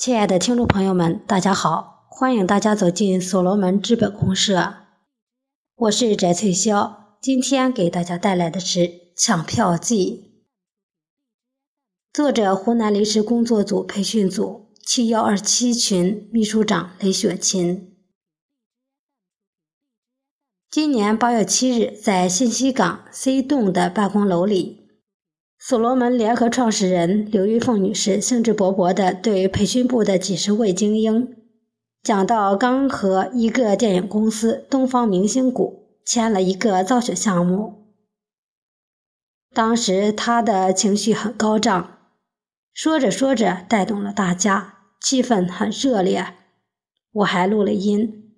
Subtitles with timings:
[0.00, 2.06] 亲爱的听众朋友们，大家好！
[2.08, 4.76] 欢迎大家走进所罗门资本公社，
[5.76, 7.18] 我是翟翠霄。
[7.20, 8.78] 今天给大家带来的是
[9.14, 10.32] 《抢票记》，
[12.14, 17.94] 作者湖南临时工作组培训组七幺二七群秘书长雷雪琴。
[20.70, 24.79] 今年八月七日，在信息港 C 栋的办公楼里。
[25.62, 31.36] 所罗门联合创始人刘玉凤女士兴致勃勃地对培训部的几十位精英
[32.02, 37.92] 讲到，刚和一个电影公司东方明星谷签了一个造血项目。
[39.52, 41.98] 当时他的情绪很高涨，
[42.72, 46.24] 说着说着带动了大家，气氛很热烈。
[47.12, 48.29] 我还录了音。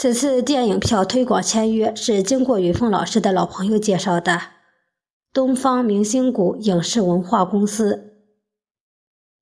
[0.00, 4.40] 此次电影票推广签约是经过云凤老师的老朋友介绍的，
[5.30, 8.14] 东方明星谷影视文化公司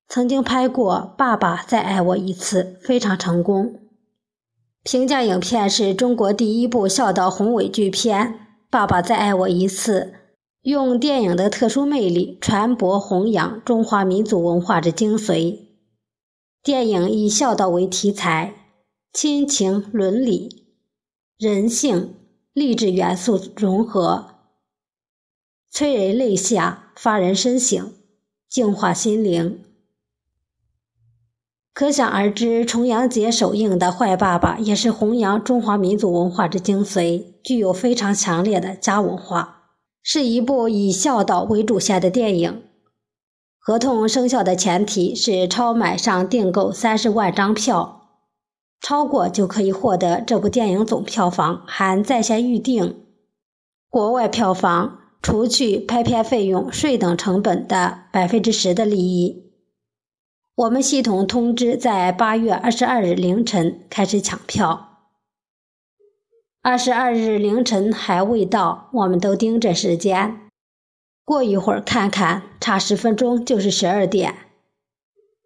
[0.09, 3.79] 曾经拍过《爸爸再爱我一次》，非常成功。
[4.83, 8.27] 评价影片是中国第一部孝道宏伟巨片，
[8.69, 10.11] 《爸爸再爱我一次》
[10.63, 15.57] 用电影的特殊魅力传播弘扬中华民族文化的精髓。
[16.61, 18.55] 电影以孝道为题材。
[19.11, 20.67] 亲情、伦理、
[21.37, 22.13] 人性、
[22.53, 24.35] 励志元素融合，
[25.71, 27.91] 催人泪下，发人深省，
[28.47, 29.63] 净化心灵。
[31.73, 39.71] 可想而知，重阳节首映的《坏爸爸》也是弘扬中华民族文化之精髓，具有非常强烈的家文化，
[40.03, 42.63] 是一部以孝道为主线的电影。
[43.57, 47.98] 合同生效的前提是超买上订购三十万张票。
[48.81, 53.05] 超过就可以获得这部电影总票房含在线预订、
[53.89, 59.51] 国外票房除去拍片费用、税等成本的百分之十的利益。
[60.55, 64.97] 我们系统通知在八月二十二日凌晨开始抢票，
[66.61, 70.49] 二十二日凌晨还未到，我们都盯着时间，
[71.23, 74.35] 过一会儿看看，差十分钟就是十二点，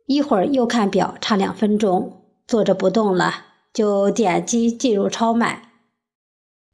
[0.07, 2.22] 一会儿又看表，差两分钟。
[2.47, 5.71] 坐着不动了，就点击进入超买，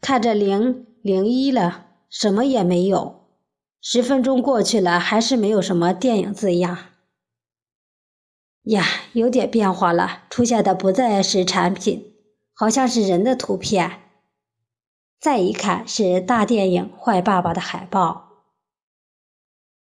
[0.01, 3.27] 看着零零一了，什么也没有。
[3.81, 6.77] 十分钟过去了，还是没有什么电影字样。
[8.63, 12.13] 呀，有点变化了，出现的不再是产品，
[12.53, 14.01] 好像是人的图片。
[15.19, 18.27] 再一看，是大电影《坏爸爸》的海报。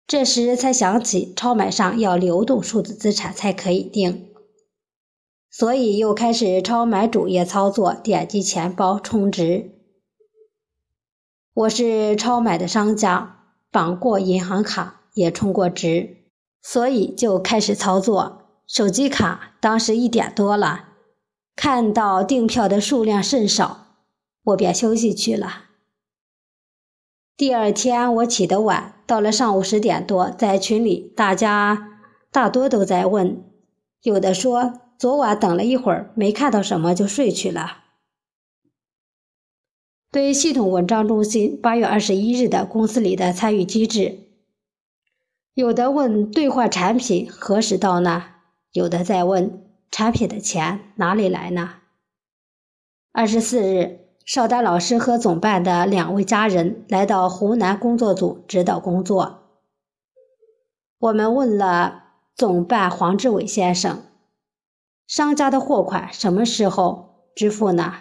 [0.05, 4.28] 这时才想起，超买上要流动数字资产才可以订。
[5.59, 9.71] 所以又开始超买主页操作，点击钱包充值。
[11.53, 16.15] 我是超买的商家，绑过银行卡，也充过值，
[16.61, 18.43] 所以就开始操作。
[18.65, 20.91] 手机卡当时一点多了，
[21.57, 23.87] 看到订票的数量甚少，
[24.45, 25.65] 我便休息去了。
[27.35, 31.99] 第二天我起得晚，到了上午十点多，在群里大家
[32.31, 33.43] 大多都在问，
[34.03, 34.79] 有的说。
[34.99, 37.85] 昨晚等了一会儿，没看到什么就睡去了。
[40.11, 44.19] 对系统文章中心八月二十一日的公司里的参与机制，
[45.53, 48.25] 有的问兑换产品何时到呢？
[48.73, 51.75] 有的在问产品的钱哪里来呢？
[53.13, 59.43] 二十四日，邵丹老师和总办的两位家人来到湖南工作组指导工作。
[60.97, 62.03] 我们问了
[62.35, 64.03] 总办黄志伟先生。
[65.09, 67.95] 商家的货款什么时候支付呢？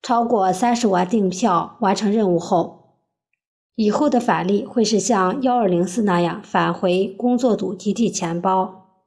[0.00, 2.94] 超过三十万订票完成任务后，
[3.74, 9.02] 以后的返利会是像幺二零四那样返回工作组集体钱包，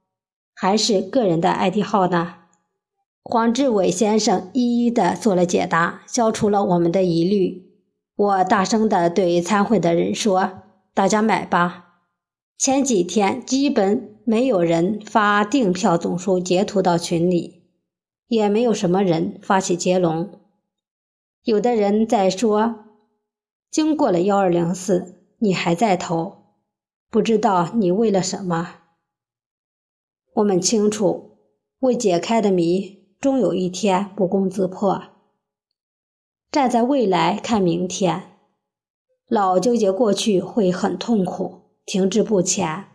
[0.53, 2.35] 还是个人的 ID 号呢？
[3.24, 7.68] 黄志伟先生一一的做了解答，消除了我们的疑虑。
[8.16, 10.62] 我大声的对参会的人说
[10.94, 11.96] ：“大家买吧。”
[12.59, 14.19] 前几天基本。
[14.30, 17.64] 没有人发订票总数截图到群里，
[18.28, 20.40] 也没有什么人发起接龙。
[21.42, 22.76] 有的人在说，
[23.72, 26.44] 经过了幺二零四，你还在投，
[27.10, 28.76] 不知道你为了什么。
[30.36, 31.40] 我们清楚，
[31.80, 35.02] 未解开的谜，终有一天不攻自破。
[36.52, 38.38] 站在未来看明天，
[39.28, 42.86] 老纠结过去会很痛苦，停滞不前。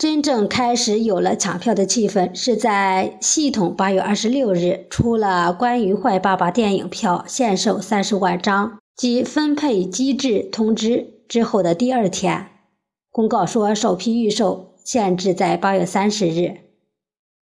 [0.00, 12.46] 真正开始有了抢票的气氛，是在系统八月二十六日出了关于《坏爸爸》电影票限售三十万张及分配机制通知之后的第二天，
[13.10, 16.60] 公告说首批预售限制在八月三十日，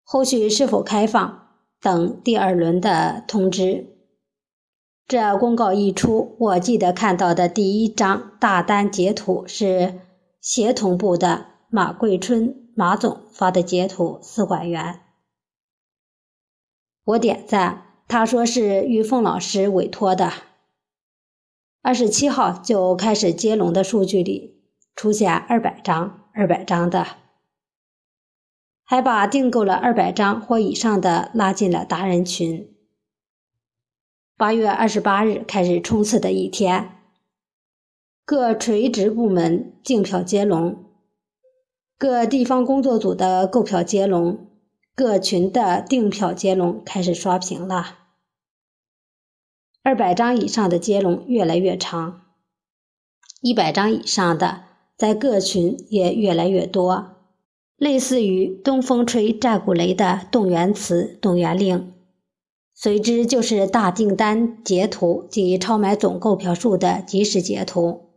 [0.05, 1.49] 后续是否开放
[1.81, 3.87] 等第二轮的通知。
[5.05, 9.95] 这公告一出，我记得看到的第一张大单截图是
[10.39, 15.01] 协同部的马桂春马总发的截图，四管员。
[17.03, 20.31] 我点赞，他说是玉凤老师委托的。
[21.81, 24.63] 二十七号就开始接龙的数据里
[24.95, 27.05] 出现二百张、二百张的，
[28.85, 32.73] 还把订购了二百张或以上的拉进了达人群。
[34.37, 37.01] 八月二十八日开始冲刺的一天，
[38.23, 40.84] 各垂直部门竞票接龙，
[41.97, 44.47] 各地方工作组的购票接龙，
[44.93, 47.99] 各群的订票接龙开始刷屏了。
[49.81, 52.23] 二百张以上的接龙越来越长，
[53.41, 54.63] 一百张以上的
[54.97, 57.15] 在各群也越来越多，
[57.77, 61.93] 类似于东风吹战鼓擂的动员词、动员令。
[62.73, 68.09] 随之就是大订单截图及超买总购票数的及时截图。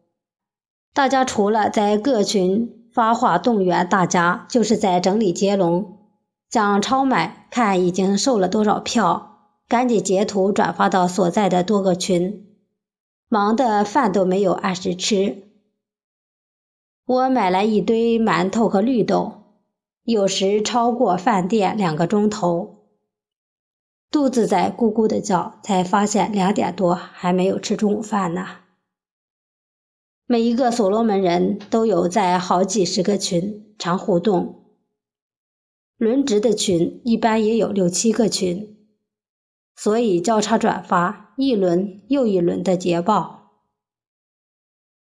[0.93, 5.99] 大家除了在各群发话动员大家，就是在整理接龙，
[6.49, 9.39] 讲超买，看已经售了多少票，
[9.69, 12.47] 赶紧截图转发到所在的多个群，
[13.29, 15.45] 忙得饭都没有按时吃。
[17.07, 19.33] 我买来一堆馒头和绿豆，
[20.05, 22.77] 有时超过饭店两个钟头。
[24.11, 28.47] 肚子在咕咕的叫，才发现两点多还没有吃中午饭呢。
[30.31, 34.77] 每一个所罗门人都有在好几十个群常互动，
[35.97, 38.77] 轮值的群一般也有六七个群，
[39.75, 43.63] 所以交叉转发，一轮又一轮的捷报，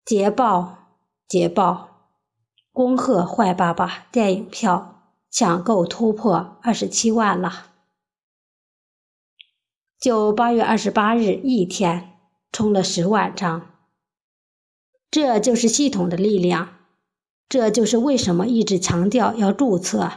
[0.06, 1.90] 捷报，捷报！
[2.72, 7.74] 恭贺坏爸爸电影票抢购突破二十七万了。
[10.00, 12.12] 就八月二十八日一天
[12.54, 13.71] 充了十万张，
[15.12, 16.70] 这就是系统的力量，
[17.50, 20.10] 这就是为什么一直强调要注册、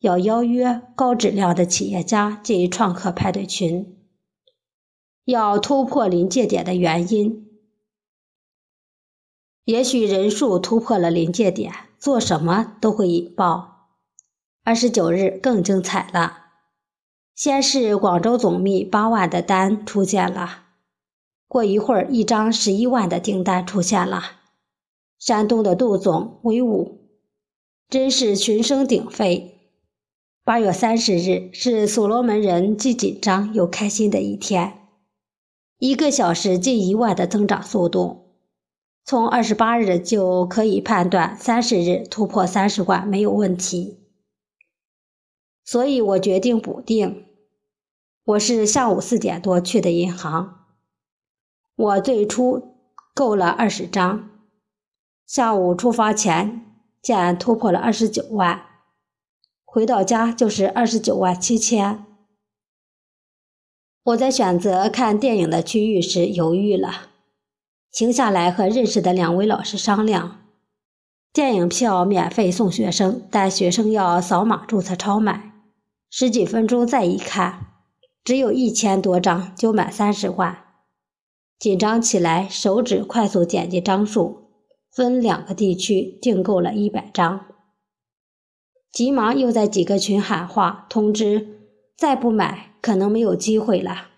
[0.00, 3.96] 要邀约高质量的企业家进创客派对群，
[5.24, 7.48] 要突破临界点的原因。
[9.64, 13.88] 也许人数突破了临界点，做什么都会引爆。
[14.62, 16.42] 二十九日更精彩了。
[17.34, 20.65] 先是广州总密八万的单出现了，
[21.48, 24.22] 过一会儿一张十一万的订单出现了。
[25.18, 27.08] 山东的杜总威武，
[27.88, 29.52] 真是群声鼎沸。
[30.44, 34.88] 八月三十日是所罗门人既紧张又开心的一天，
[35.78, 38.36] 一个小时近一万的增长速度，
[39.04, 43.98] 从二十八日就可以判断三十日突破三十万没有问题，
[45.64, 47.24] 所以我决定补订。
[48.24, 50.65] 我是下午四点多去的银行，
[51.76, 52.74] 我最初
[53.14, 54.30] 购了二十张，
[55.26, 56.64] 下午出发前
[57.02, 58.62] 见突破了二十九万，
[59.66, 62.06] 回到家就是二十九万七千。
[64.04, 67.08] 我在选择看电影的区域时犹豫了，
[67.92, 70.46] 停下来和认识的两位老师商量，
[71.30, 75.52] 电影票免费送学生，但学生要扫码注册超买，
[76.08, 77.66] 十几分钟再一看。
[78.24, 80.65] 只有一千多张就满三十万，
[81.58, 84.50] 紧张起来，手指快速点击张数，
[84.90, 87.46] 分两个地区订购了一百张。
[88.92, 91.60] 急忙又在几个群喊话通知，
[91.96, 94.08] 再不买可能没有机会了。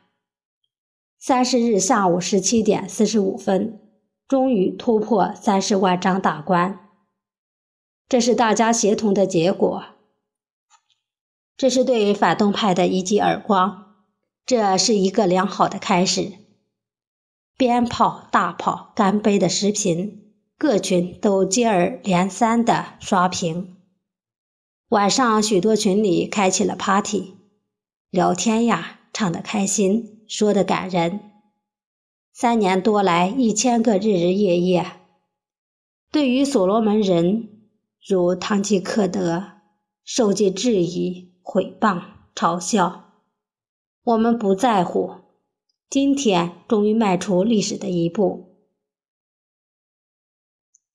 [1.19, 3.81] 三十日下午十七点四十五分，
[4.27, 6.89] 终于突破三十万张大关。
[8.09, 9.85] 这是大家协同的结果，
[11.57, 13.97] 这是对反动派的一记耳光。
[14.47, 16.48] 这是一个良好的开始。
[17.59, 23.77] 鞭炮、大炮、干杯的视频，各群都接二连三的刷屏。
[24.91, 27.35] 晚上，许多群里开起了 party，
[28.11, 31.19] 聊天呀，唱得开心，说的感人。
[32.33, 34.93] 三年多来，一千个日日夜夜，
[36.13, 37.49] 对于所罗门人
[38.07, 39.45] 如堂吉诃德，
[40.05, 42.01] 受尽质疑、毁谤、
[42.37, 43.07] 嘲笑。
[44.05, 45.11] 我们不在乎，
[45.91, 48.59] 今天终于迈出历史的一步。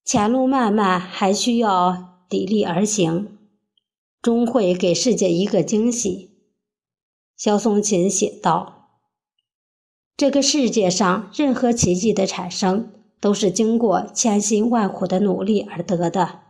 [0.06, 3.40] 前路漫漫，还需要砥砺而行，
[4.22, 6.38] 终会给世界一个惊喜。
[7.36, 9.00] 萧松琴写道
[10.16, 16.42] ：“这个世界上任何奇迹的产生，都是经过千辛万苦的努力而得的。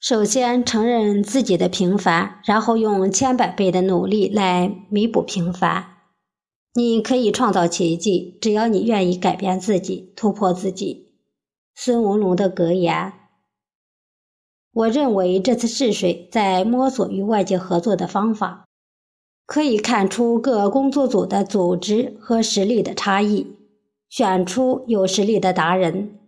[0.00, 5.93] 首先承认自己的平凡，然后用千百倍的努力来弥补平凡。
[6.76, 11.14] 你可以创造奇迹，只要你愿意改变自己、突破自己。
[11.76, 13.12] 孙文龙的格言。
[14.72, 18.64] 我认为这次试水在摸索与外界合作的方法，
[19.46, 23.46] 可以看出各工作组的组织和实力的差异，
[24.08, 26.18] 选出有实力的达人，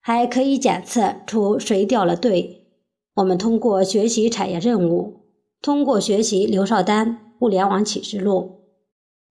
[0.00, 2.66] 还可以检测出谁掉了队。
[3.14, 5.20] 我们通过学习产业任务，
[5.62, 8.63] 通过学习刘少丹物联网启示录。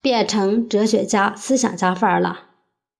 [0.04, 2.40] 变成哲学家、思想家范儿了。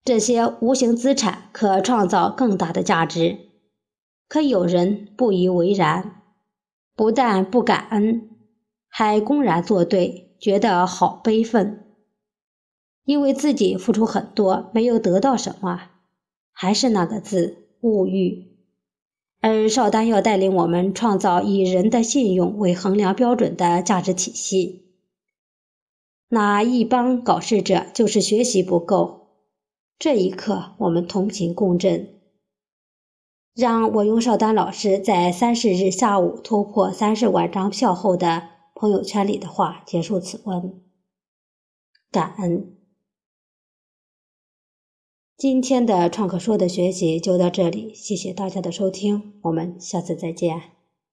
[0.07, 3.41] 这些无形资产可创造更大的价值，
[4.27, 6.23] 可有人不以为然，
[6.97, 8.31] 不但不感恩，
[8.89, 11.85] 还公然作对，觉得好悲愤，
[13.05, 15.91] 因为自己付出很多，没有得到什么，
[16.55, 18.47] 还是那个字物欲。
[19.43, 24.84] 而邵丹要带领我们创造以人的信用为衡量标准的价值体系。
[26.35, 29.29] 那一帮搞事者就是学习不够，
[30.01, 32.19] 这一刻我们同频共振。
[33.55, 40.83] 让我用邵丹老师在三十日下午突破三十万张票后的朋友圈里的话结束此文。
[42.11, 42.79] 感恩。
[45.37, 50.74] 今天的创客说的学习就到这里，谢谢大家的收听，我们下次再见。